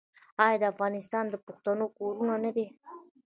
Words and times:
آیا 0.45 0.57
افغانستان 0.73 1.25
د 1.29 1.35
پښتنو 1.45 1.85
کور 1.97 2.13
نه 2.45 2.51
دی؟ 2.55 2.67